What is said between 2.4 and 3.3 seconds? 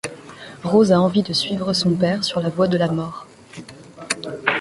la voie de la mort.